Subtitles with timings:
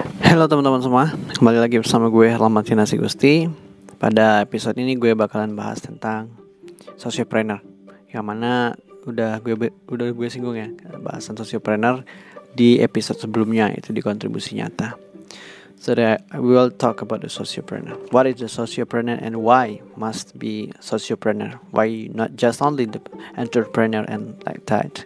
[0.00, 3.44] Halo teman-teman semua, kembali lagi bersama gue Herlam Martinasi Gusti.
[4.00, 6.32] Pada episode ini gue bakalan bahas tentang
[6.96, 7.60] Sociopreneur
[8.08, 8.72] Yang mana
[9.04, 10.72] udah gue udah gue singgung ya
[11.04, 12.00] Bahasan sociopreneur
[12.56, 14.96] di episode sebelumnya Itu di kontribusi nyata.
[15.76, 18.00] So that we will talk about the sociopreneur.
[18.08, 21.60] What is the sociopreneur and why must be sociopreneur?
[21.76, 23.04] Why not just only the
[23.36, 25.04] entrepreneur and like that?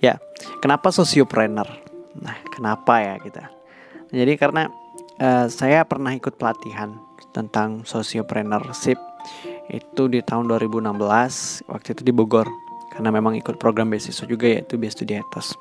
[0.00, 0.24] Ya,
[0.64, 1.68] kenapa sociopreneur?
[2.16, 3.61] Nah, kenapa ya kita?
[4.12, 4.68] Jadi karena
[5.18, 7.00] uh, saya pernah ikut pelatihan
[7.32, 9.00] tentang sociopreneurship
[9.72, 12.44] itu di tahun 2016 waktu itu di Bogor
[12.92, 15.56] karena memang ikut program beasiswa juga yaitu Bea Studi Etos.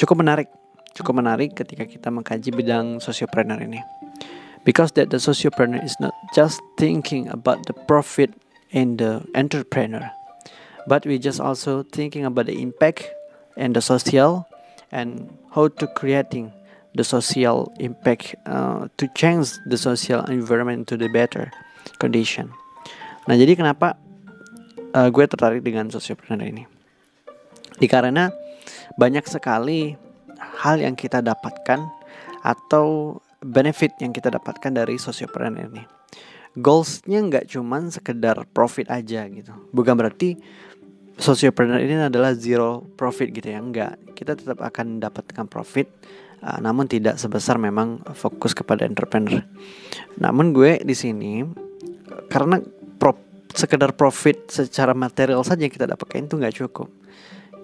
[0.00, 0.48] Cukup menarik,
[0.96, 3.84] cukup menarik ketika kita mengkaji bidang sociopreneur ini.
[4.64, 8.32] Because that the sociopreneur is not just thinking about the profit
[8.72, 10.08] in the entrepreneur,
[10.88, 13.04] but we just also thinking about the impact
[13.60, 14.48] and the social
[14.88, 16.48] and how to creating
[16.94, 21.50] the social impact uh, to change the social environment to the better
[21.98, 22.54] condition.
[23.26, 23.98] Nah, jadi kenapa
[24.94, 26.64] uh, gue tertarik dengan sociopreneur ini?
[27.82, 28.30] Dikarena
[28.94, 29.98] banyak sekali
[30.62, 31.82] hal yang kita dapatkan
[32.46, 35.84] atau benefit yang kita dapatkan dari sociopreneur ini.
[36.54, 39.50] Goalsnya nggak cuman sekedar profit aja gitu.
[39.74, 40.38] Bukan berarti
[41.18, 43.58] sociopreneur ini adalah zero profit gitu ya.
[43.58, 43.98] Enggak.
[44.14, 45.90] Kita tetap akan mendapatkan profit
[46.44, 49.40] uh, namun tidak sebesar memang fokus kepada entrepreneur.
[50.20, 51.40] Namun gue di sini
[52.28, 52.60] karena
[53.00, 53.16] pro,
[53.50, 56.88] sekedar profit secara material saja yang kita dapatkan itu nggak cukup.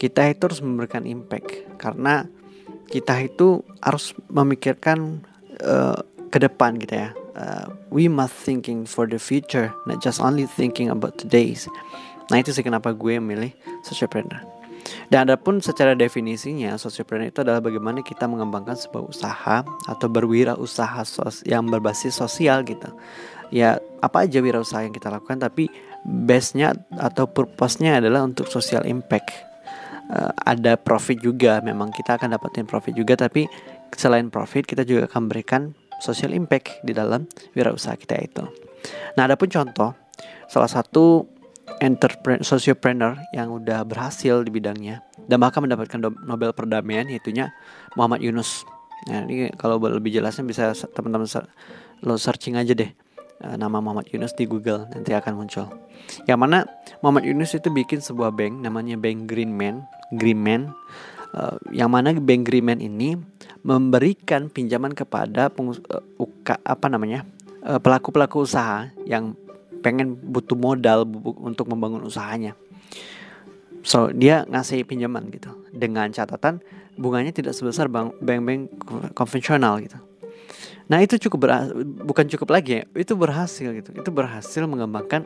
[0.01, 2.25] Kita itu harus memberikan impact karena
[2.89, 5.23] kita itu harus memikirkan
[5.61, 6.01] uh,
[6.33, 7.11] ke depan gitu ya.
[7.31, 11.71] Uh, we must thinking for the future, not just only thinking about today's.
[12.29, 13.55] Nah itu sih kenapa gue milih
[13.87, 14.60] sociopreneur.
[15.11, 21.43] Dan adapun secara definisinya, sociopreneur itu adalah bagaimana kita mengembangkan sebuah usaha atau berwirausaha sos
[21.43, 22.87] yang berbasis sosial gitu.
[23.51, 25.67] Ya, apa aja wirausaha yang kita lakukan tapi
[26.07, 29.35] base-nya atau purpose-nya adalah untuk social impact.
[30.11, 33.51] Uh, ada profit juga, memang kita akan dapatin profit juga tapi
[33.91, 37.27] selain profit kita juga akan berikan social impact di dalam
[37.59, 38.47] wirausaha kita itu.
[39.19, 39.91] Nah, adapun contoh
[40.47, 41.27] salah satu
[41.79, 47.55] entrepreneur, sociopreneur yang udah berhasil di bidangnya dan bahkan mendapatkan Nobel perdamaian yaitunya
[47.95, 48.67] Muhammad Yunus.
[49.09, 51.25] Nah, ini kalau lebih jelasnya bisa teman-teman
[52.05, 52.91] lo searching aja deh
[53.41, 55.71] eh, nama Muhammad Yunus di Google nanti akan muncul.
[56.27, 56.59] Yang mana
[57.01, 59.87] Muhammad Yunus itu bikin sebuah bank namanya Bank Greenman,
[60.17, 60.73] Greenman
[61.37, 63.15] uh, yang mana Bank Greenman ini
[63.61, 65.79] memberikan pinjaman kepada pengus
[66.17, 67.29] uka, apa namanya?
[67.61, 69.37] pelaku-pelaku usaha yang
[69.81, 71.09] pengen butuh modal
[71.41, 72.57] untuk membangun usahanya.
[73.81, 76.61] So dia ngasih pinjaman gitu dengan catatan
[77.01, 78.69] bunganya tidak sebesar bank-bank
[79.17, 79.97] konvensional gitu.
[80.91, 81.49] Nah itu cukup
[82.05, 83.91] bukan cukup lagi ya, itu berhasil gitu.
[83.95, 85.25] Itu berhasil mengembangkan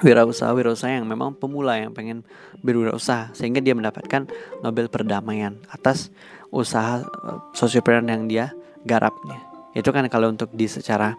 [0.00, 2.24] wirausaha-wirausaha yang memang pemula yang pengen
[2.64, 4.26] berwirausaha sehingga dia mendapatkan
[4.64, 6.08] Nobel perdamaian atas
[6.48, 8.46] usaha uh, sosiopreneur yang dia
[8.88, 9.38] garapnya.
[9.76, 11.14] Itu kan kalau untuk di secara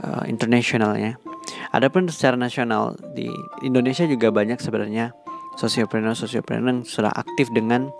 [0.00, 1.14] uh, internasional ya.
[1.76, 3.28] Adapun secara nasional di
[3.60, 5.12] Indonesia juga banyak sebenarnya
[5.60, 7.92] sosiopreneur-sosiopreneur yang sudah aktif dengan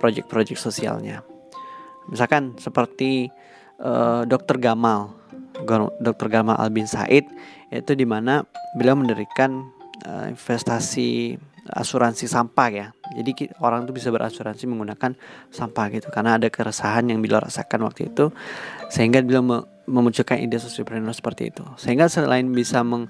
[0.00, 1.20] proyek-proyek sosialnya.
[2.08, 3.28] Misalkan seperti
[3.84, 4.56] uh, Dr.
[4.56, 5.12] Gamal,
[6.00, 6.28] Dr.
[6.32, 7.28] Gamal Albin Said,
[7.68, 8.48] itu di mana
[8.80, 9.68] beliau mendirikan
[10.08, 11.36] uh, investasi
[11.68, 12.86] asuransi sampah ya.
[13.12, 15.12] Jadi orang tuh bisa berasuransi menggunakan
[15.52, 18.32] sampah gitu karena ada keresahan yang beliau rasakan waktu itu
[18.88, 21.64] sehingga beliau memunculkan ide sosiopreneur seperti itu.
[21.80, 23.08] Sehingga selain bisa meng,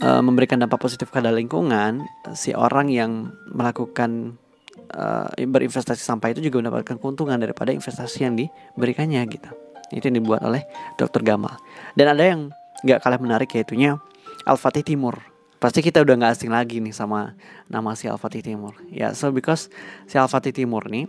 [0.00, 2.02] e, memberikan dampak positif pada lingkungan,
[2.32, 4.40] si orang yang melakukan
[4.88, 9.50] e, berinvestasi sampah itu juga mendapatkan keuntungan daripada investasi yang diberikannya gitu.
[9.92, 10.64] Itu yang dibuat oleh
[10.96, 11.20] Dr.
[11.20, 11.60] Gamal.
[11.92, 12.40] Dan ada yang
[12.82, 14.00] nggak kalah menarik yaitunya
[14.44, 15.34] Al-Fatih Timur
[15.64, 17.32] pasti kita udah nggak asing lagi nih sama
[17.72, 18.76] nama si Al-Fatih Timur.
[18.92, 19.72] Ya, so because
[20.04, 21.08] si Al-Fatih Timur nih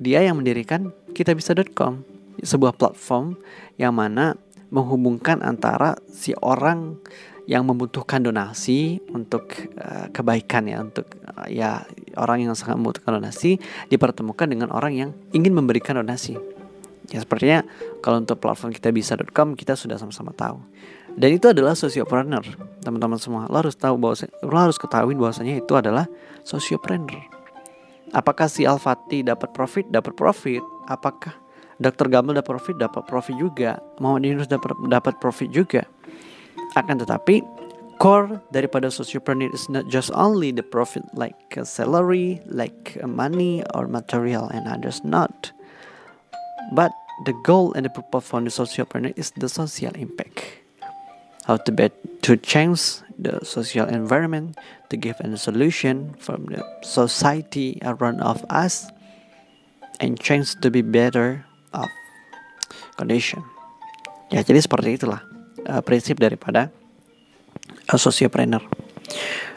[0.00, 2.00] dia yang mendirikan kitabisa.com,
[2.40, 3.36] sebuah platform
[3.76, 4.40] yang mana
[4.72, 6.96] menghubungkan antara si orang
[7.44, 11.84] yang membutuhkan donasi untuk uh, kebaikan ya untuk uh, ya
[12.16, 13.58] orang yang sangat membutuhkan donasi
[13.90, 16.38] dipertemukan dengan orang yang ingin memberikan donasi.
[17.10, 17.66] Ya sepertinya
[18.00, 20.62] kalau untuk platform kita bisa.com kita sudah sama-sama tahu.
[21.12, 22.40] Dan itu adalah sociopreneur,
[22.80, 23.44] teman-teman semua.
[23.52, 26.08] Lo harus tahu bahwa lo harus ketahui bahwasanya itu adalah
[26.40, 27.20] sociopreneur.
[28.16, 29.84] Apakah si Al-Fatih dapat profit?
[29.92, 30.64] Dapat profit.
[30.88, 31.36] Apakah
[31.80, 32.10] Dr.
[32.12, 32.76] Gamal dapat profit?
[32.76, 33.80] Dapat profit juga.
[34.02, 35.86] Muhammad Yunus dapat dapat profit juga.
[36.76, 37.40] Akan tetapi
[38.02, 44.50] core daripada sociopreneur is not just only the profit like salary, like money or material
[44.50, 45.54] and others not.
[46.74, 46.90] But
[47.24, 50.42] the goal and the purpose for the socialpreneur is the social impact.
[51.46, 54.58] How to bet to change the social environment
[54.90, 58.86] to give a solution from the society around of us
[59.98, 61.46] and change to be better
[61.76, 61.88] of
[62.96, 63.44] condition.
[64.32, 65.20] Ya jadi seperti itulah
[65.68, 66.72] uh, prinsip daripada
[67.90, 68.64] uh, sociopreneur.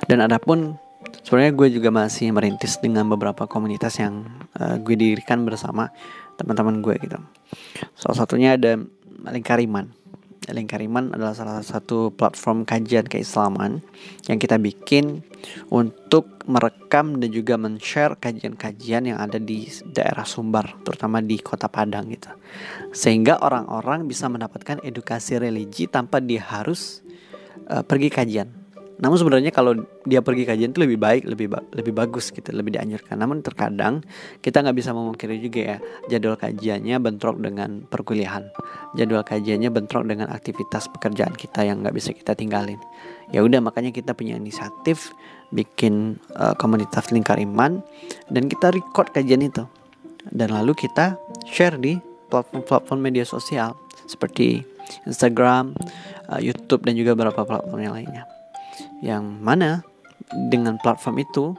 [0.05, 0.75] Dan adapun
[1.23, 4.27] sebenarnya gue juga masih merintis dengan beberapa komunitas yang
[4.59, 5.89] uh, gue dirikan bersama
[6.35, 7.17] teman-teman gue gitu.
[7.95, 8.77] Salah satunya ada
[9.25, 9.89] Lingkariman.
[10.51, 13.81] Lingkariman adalah salah satu platform kajian keislaman
[14.29, 15.25] yang kita bikin
[15.71, 22.09] untuk merekam dan juga men-share kajian-kajian yang ada di daerah Sumbar, terutama di Kota Padang
[22.11, 22.29] gitu.
[22.93, 27.01] Sehingga orang-orang bisa mendapatkan edukasi religi tanpa dia harus
[27.69, 28.64] uh, pergi kajian
[28.95, 29.75] namun sebenarnya kalau
[30.07, 33.19] dia pergi kajian itu lebih baik, lebih ba lebih bagus gitu, lebih dianjurkan.
[33.19, 33.99] Namun terkadang
[34.39, 35.77] kita nggak bisa memungkiri juga ya
[36.07, 38.47] jadwal kajiannya bentrok dengan perkuliahan,
[38.95, 42.79] jadwal kajiannya bentrok dengan aktivitas pekerjaan kita yang nggak bisa kita tinggalin.
[43.35, 45.11] Ya udah makanya kita punya inisiatif
[45.51, 47.83] bikin uh, komunitas lingkar iman
[48.31, 49.67] dan kita record kajian itu
[50.31, 51.99] dan lalu kita share di
[52.31, 53.75] platform-platform media sosial
[54.07, 54.63] seperti
[55.03, 55.75] Instagram,
[56.31, 58.25] uh, YouTube dan juga beberapa platform yang lainnya
[58.99, 59.83] yang mana
[60.31, 61.53] dengan platform itu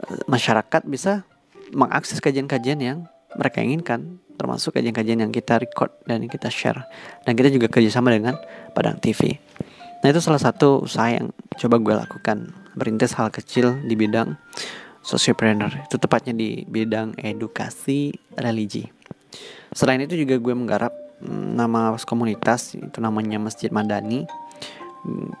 [0.00, 1.22] eh, masyarakat bisa
[1.70, 2.98] mengakses kajian-kajian yang
[3.38, 6.88] mereka inginkan termasuk kajian-kajian yang kita record dan kita share.
[7.28, 8.40] Dan kita juga kerjasama dengan
[8.72, 9.36] Padang TV
[10.00, 11.28] nah itu salah satu usaha yang
[11.60, 12.38] coba gue lakukan.
[12.72, 14.38] Berintis hal kecil di bidang
[15.04, 18.88] sociopreneur itu tepatnya di bidang edukasi religi.
[19.76, 24.24] Selain itu juga gue menggarap mm, nama komunitas itu namanya Masjid Madani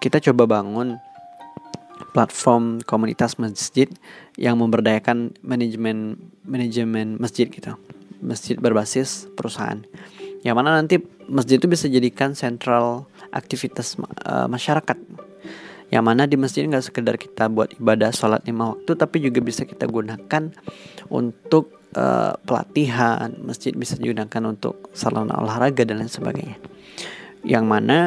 [0.00, 0.96] kita coba bangun
[2.16, 3.86] platform komunitas masjid
[4.34, 7.76] yang memberdayakan manajemen manajemen masjid gitu.
[8.20, 9.80] Masjid berbasis perusahaan.
[10.40, 10.96] Yang mana nanti
[11.28, 14.96] masjid itu bisa jadikan sentral aktivitas uh, masyarakat.
[15.90, 19.66] Yang mana di masjid nggak sekedar kita buat ibadah sholat lima waktu tapi juga bisa
[19.68, 20.52] kita gunakan
[21.12, 23.32] untuk uh, pelatihan.
[23.44, 26.56] Masjid bisa digunakan untuk sarana olahraga dan lain sebagainya.
[27.44, 27.98] Yang mana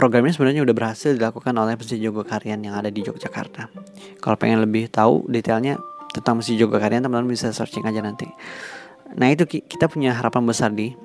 [0.00, 3.68] Program ini sebenarnya udah berhasil dilakukan oleh Masjid Jogokarian yang ada di Yogyakarta.
[4.16, 5.76] Kalau pengen lebih tahu detailnya
[6.16, 8.24] tentang Masjid Jogokarian, teman-teman bisa searching aja nanti.
[9.20, 10.96] Nah itu kita punya harapan besar di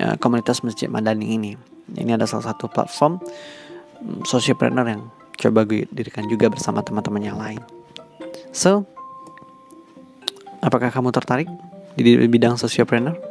[0.00, 1.52] uh, komunitas Masjid Madani ini.
[1.92, 3.20] Ini ada salah satu platform
[4.00, 7.60] um, sociopreneur yang coba gue dirikan juga bersama teman-teman yang lain.
[8.56, 8.88] So,
[10.64, 11.52] apakah kamu tertarik
[12.00, 13.27] di bidang sociopreneur?